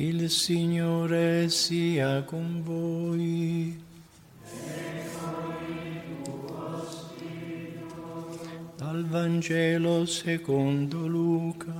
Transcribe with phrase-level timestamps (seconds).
[0.00, 3.76] Il Signore sia con voi.
[8.76, 11.74] Dal Vangelo secondo Luca.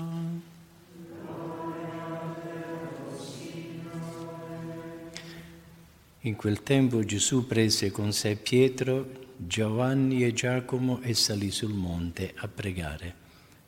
[6.22, 12.32] In quel tempo Gesù prese con sé Pietro, Giovanni e Giacomo e salì sul monte
[12.35, 13.14] a pregare.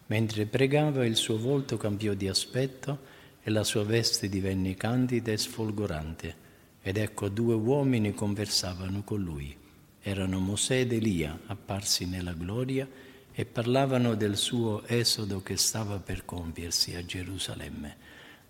[0.06, 5.36] Mentre pregava il suo volto cambiò di aspetto e la sua veste divenne candida e
[5.36, 6.48] sfolgorante.
[6.82, 9.56] Ed ecco due uomini conversavano con lui.
[10.02, 12.88] Erano Mosè ed Elia, apparsi nella gloria,
[13.32, 17.96] e parlavano del suo esodo che stava per compiersi a Gerusalemme.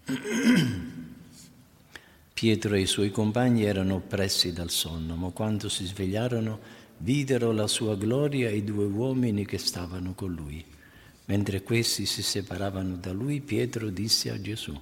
[2.32, 6.58] Pietro e i suoi compagni erano oppressi dal sonno, ma quando si svegliarono
[6.98, 10.64] videro la sua gloria e i due uomini che stavano con lui.
[11.26, 14.78] Mentre questi si separavano da lui, Pietro disse a Gesù,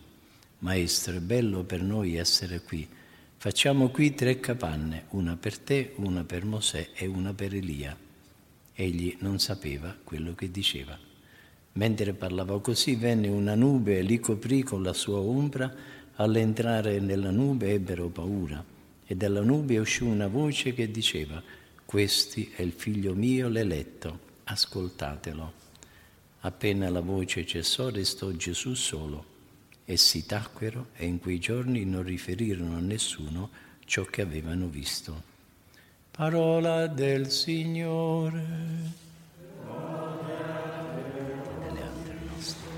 [0.60, 2.86] Maestro, è bello per noi essere qui.
[3.36, 7.96] Facciamo qui tre capanne, una per te, una per Mosè e una per Elia.
[8.74, 10.98] Egli non sapeva quello che diceva.
[11.74, 15.72] Mentre parlava così venne una nube e li coprì con la sua ombra.
[16.16, 18.64] All'entrare nella nube ebbero paura
[19.06, 21.40] e dalla nube uscì una voce che diceva,
[21.84, 25.52] Questi è il figlio mio l'eletto, ascoltatelo.
[26.40, 29.27] Appena la voce cessò, restò Gesù solo.
[29.90, 33.48] Essi tacquero e in quei giorni non riferirono a nessuno
[33.86, 35.22] ciò che avevano visto.
[36.10, 38.44] Parola del Signore.
[41.62, 42.70] Delle altre nostre.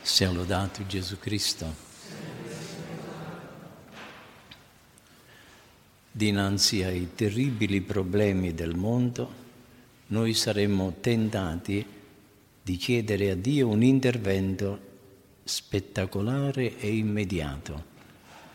[0.00, 1.90] Sia lodato Gesù Cristo.
[6.14, 9.41] dinanzi ai terribili problemi del mondo,
[10.12, 11.84] noi saremmo tentati
[12.62, 14.90] di chiedere a Dio un intervento
[15.42, 17.90] spettacolare e immediato.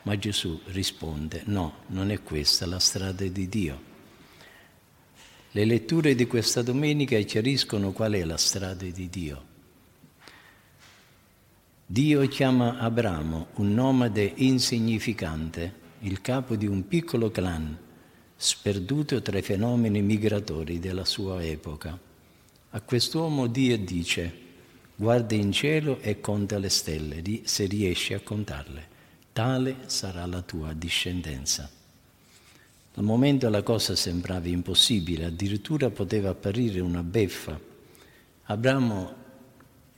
[0.04, 3.82] Ma Gesù risponde, no, non è questa la strada di Dio.
[5.52, 9.46] Le letture di questa domenica chiariscono qual è la strada di Dio.
[11.88, 17.86] Dio chiama Abramo, un nomade insignificante, il capo di un piccolo clan,
[18.40, 21.98] sperduto tra i fenomeni migratori della sua epoca.
[22.70, 24.32] A quest'uomo Dio dice,
[24.96, 28.96] guarda in cielo e conta le stelle, se riesci a contarle.
[29.34, 31.70] Tale sarà la tua discendenza.
[32.94, 37.60] Al momento la cosa sembrava impossibile, addirittura poteva apparire una beffa.
[38.44, 39.26] Abramo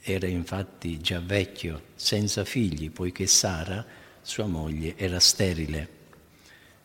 [0.01, 3.85] era infatti già vecchio, senza figli, poiché Sara,
[4.21, 5.97] sua moglie, era sterile.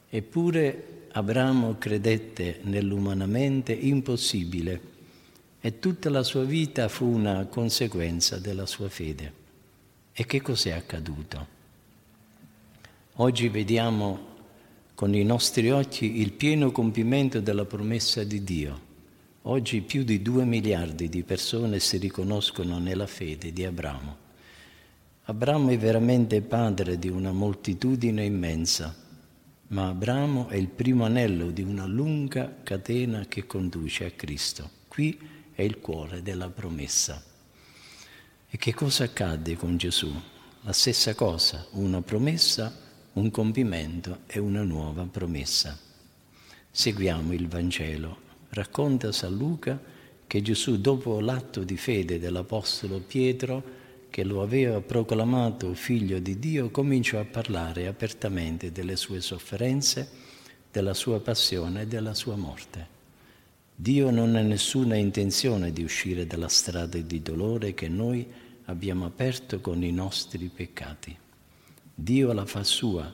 [0.08, 4.80] Eppure Abramo credette nell'umanamente impossibile
[5.60, 9.32] e tutta la sua vita fu una conseguenza della sua fede.
[10.12, 11.46] E che cos'è accaduto?
[13.14, 14.32] Oggi vediamo
[14.96, 18.80] con i nostri occhi il pieno compimento della promessa di Dio.
[19.42, 24.16] Oggi più di due miliardi di persone si riconoscono nella fede di Abramo.
[25.26, 29.02] Abramo è veramente padre di una moltitudine immensa
[29.74, 34.70] ma Abramo è il primo anello di una lunga catena che conduce a Cristo.
[34.86, 35.18] Qui
[35.52, 37.20] è il cuore della promessa.
[38.48, 40.14] E che cosa accade con Gesù?
[40.60, 42.72] La stessa cosa, una promessa,
[43.14, 45.76] un compimento e una nuova promessa.
[46.70, 48.18] Seguiamo il Vangelo.
[48.50, 49.76] Racconta San Luca
[50.28, 53.62] che Gesù, dopo l'atto di fede dell'Apostolo Pietro,
[54.14, 60.08] che lo aveva proclamato figlio di Dio, cominciò a parlare apertamente delle sue sofferenze,
[60.70, 62.86] della sua passione e della sua morte.
[63.74, 68.24] Dio non ha nessuna intenzione di uscire dalla strada di dolore che noi
[68.66, 71.18] abbiamo aperto con i nostri peccati.
[71.92, 73.12] Dio la fa sua,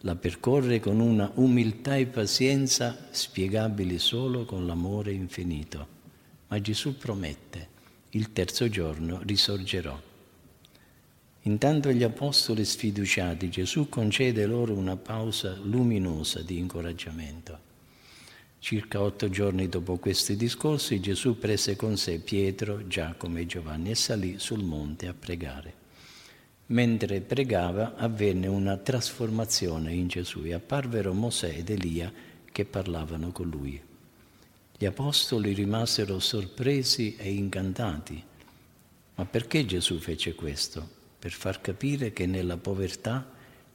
[0.00, 5.86] la percorre con una umiltà e pazienza spiegabili solo con l'amore infinito.
[6.48, 7.68] Ma Gesù promette,
[8.10, 10.08] il terzo giorno risorgerò.
[11.42, 17.68] Intanto gli apostoli sfiduciati, Gesù concede loro una pausa luminosa di incoraggiamento.
[18.58, 23.94] Circa otto giorni dopo questi discorsi Gesù prese con sé Pietro, Giacomo e Giovanni e
[23.94, 25.72] salì sul monte a pregare.
[26.66, 32.12] Mentre pregava avvenne una trasformazione in Gesù e apparvero Mosè ed Elia
[32.52, 33.80] che parlavano con lui.
[34.76, 38.22] Gli apostoli rimasero sorpresi e incantati.
[39.14, 40.99] Ma perché Gesù fece questo?
[41.20, 43.30] Per far capire che nella povertà,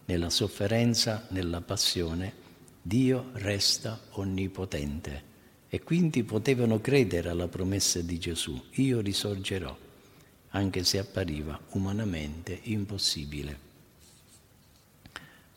[0.06, 2.34] nella sofferenza, nella passione,
[2.82, 5.34] Dio resta onnipotente
[5.70, 9.78] e quindi potevano credere alla promessa di Gesù, io risorgerò,
[10.50, 13.60] anche se appariva umanamente impossibile.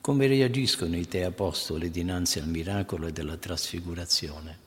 [0.02, 4.58] Come reagiscono i tre apostoli dinanzi al miracolo della trasfigurazione?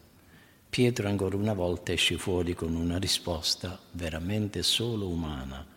[0.69, 5.70] Pietro ancora una volta esce fuori con una risposta veramente solo umana.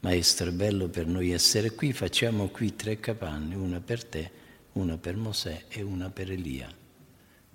[0.00, 4.30] Maestro, è bello per noi essere qui, facciamo qui tre capanne, una per te,
[4.72, 6.72] una per Mosè e una per Elia.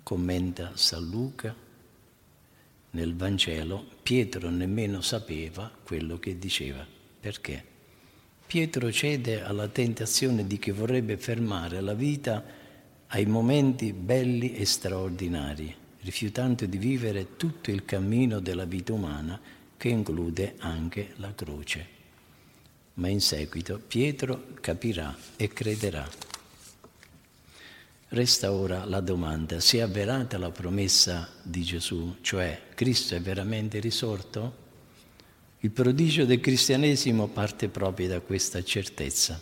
[0.02, 1.54] Commenta San Luca
[2.90, 6.86] nel Vangelo, Pietro nemmeno sapeva quello che diceva.
[7.18, 7.64] Perché?
[8.46, 12.44] Pietro cede alla tentazione di chi vorrebbe fermare la vita
[13.08, 15.74] ai momenti belli e straordinari
[16.06, 19.40] rifiutando di vivere tutto il cammino della vita umana
[19.76, 21.95] che include anche la croce.
[22.96, 26.08] Ma in seguito Pietro capirà e crederà.
[28.08, 33.80] Resta ora la domanda, si è avverata la promessa di Gesù, cioè Cristo è veramente
[33.80, 34.64] risorto?
[35.60, 39.40] Il prodigio del cristianesimo parte proprio da questa certezza.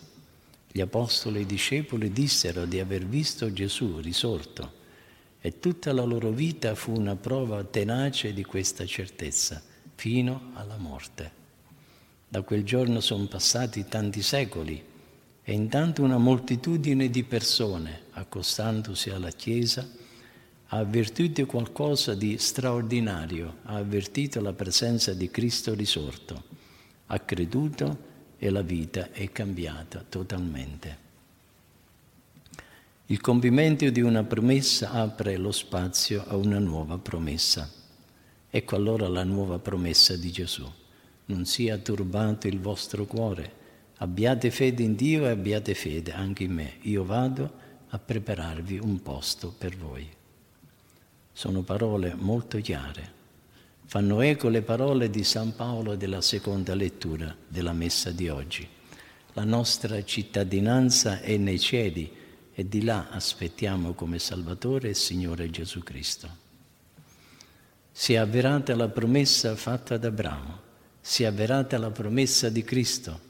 [0.72, 4.82] Gli apostoli e i discepoli dissero di aver visto Gesù risorto
[5.40, 9.62] e tutta la loro vita fu una prova tenace di questa certezza,
[9.94, 11.43] fino alla morte.
[12.34, 14.82] Da quel giorno sono passati tanti secoli
[15.44, 19.88] e intanto una moltitudine di persone, accostandosi alla Chiesa,
[20.66, 26.42] ha avvertito qualcosa di straordinario, ha avvertito la presenza di Cristo risorto,
[27.06, 27.98] ha creduto
[28.36, 30.98] e la vita è cambiata totalmente.
[33.06, 37.70] Il compimento di una promessa apre lo spazio a una nuova promessa.
[38.50, 40.68] Ecco allora la nuova promessa di Gesù.
[41.26, 43.52] Non sia turbato il vostro cuore,
[43.96, 46.74] abbiate fede in Dio e abbiate fede anche in me.
[46.82, 47.50] Io vado
[47.88, 50.06] a prepararvi un posto per voi.
[51.32, 53.12] Sono parole molto chiare.
[53.86, 58.66] Fanno eco le parole di San Paolo della seconda lettura della messa di oggi.
[59.34, 62.10] La nostra cittadinanza è nei cieli
[62.52, 66.28] e di là aspettiamo come Salvatore e Signore Gesù Cristo.
[67.90, 70.60] Si è avverata la promessa fatta ad Abramo,
[71.06, 73.20] si è avverata la promessa di Cristo,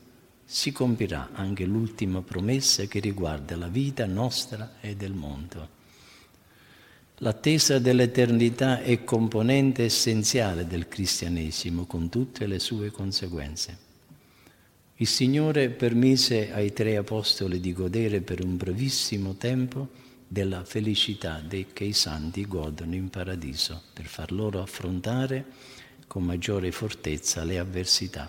[0.45, 5.69] si compirà anche l'ultima promessa che riguarda la vita nostra e del mondo.
[7.17, 13.77] L'attesa dell'eternità è componente essenziale del cristianesimo con tutte le sue conseguenze.
[14.95, 19.89] Il Signore permise ai tre apostoli di godere per un brevissimo tempo
[20.29, 25.73] della felicità che i santi godono in paradiso, per far loro affrontare
[26.07, 28.29] con maggiore fortezza le avversità.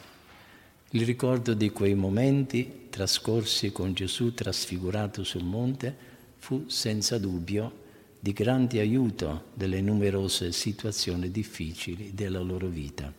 [0.92, 5.96] Il ricordo di quei momenti trascorsi con Gesù trasfigurato sul monte
[6.38, 7.84] fu senza dubbio
[8.20, 13.12] di grande aiuto delle numerose situazioni difficili della loro vita.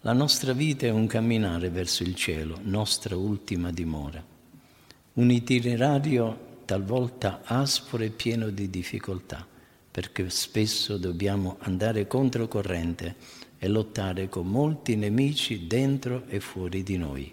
[0.00, 4.24] La nostra vita è un camminare verso il cielo, nostra ultima dimora.
[5.14, 9.46] Un itinerario talvolta aspro e pieno di difficoltà,
[9.96, 13.14] perché spesso dobbiamo andare controcorrente
[13.56, 17.32] e lottare con molti nemici dentro e fuori di noi.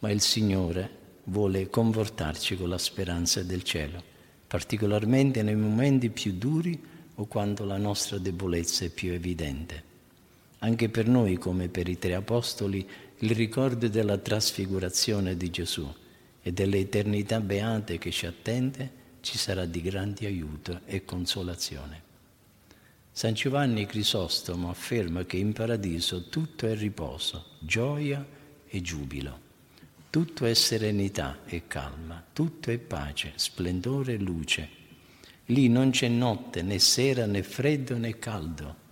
[0.00, 0.90] Ma il Signore
[1.26, 4.02] vuole confortarci con la speranza del cielo,
[4.48, 6.76] particolarmente nei momenti più duri
[7.14, 9.84] o quando la nostra debolezza è più evidente.
[10.58, 12.84] Anche per noi, come per i tre apostoli,
[13.18, 15.88] il ricordo della trasfigurazione di Gesù
[16.42, 22.02] e dell'eternità beate che ci attende ci sarà di grande aiuto e consolazione.
[23.12, 28.24] San Giovanni Crisostomo afferma che in paradiso tutto è riposo, gioia
[28.66, 29.40] e giubilo,
[30.10, 34.68] tutto è serenità e calma, tutto è pace, splendore e luce.
[35.46, 38.86] Lì non c'è notte, né sera, né freddo, né caldo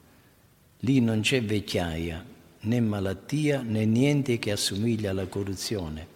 [0.80, 2.24] Lì non c'è vecchiaia,
[2.60, 6.06] né malattia, né niente che assomiglia alla corruzione,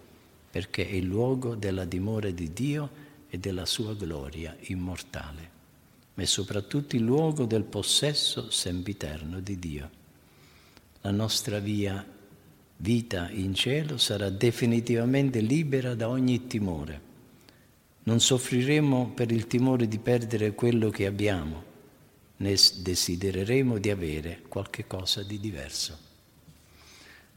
[0.50, 2.99] perché è il luogo della dimora di Dio
[3.30, 5.50] e della sua gloria immortale,
[6.14, 9.90] ma è soprattutto il luogo del possesso sempiterno di Dio.
[11.02, 12.04] La nostra via
[12.76, 17.08] vita in cielo sarà definitivamente libera da ogni timore.
[18.02, 21.64] Non soffriremo per il timore di perdere quello che abbiamo,
[22.38, 26.08] ne desidereremo di avere qualche cosa di diverso.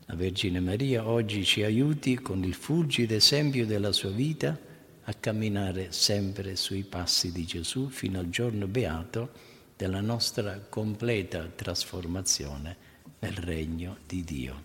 [0.05, 4.71] La Vergine Maria oggi ci aiuti con il fulgido esempio della sua vita
[5.05, 9.31] a camminare sempre sui passi di Gesù fino al giorno beato
[9.75, 12.77] della nostra completa trasformazione
[13.19, 14.63] nel regno di Dio.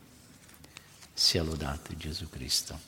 [1.13, 2.79] Sia lodato Gesù Cristo.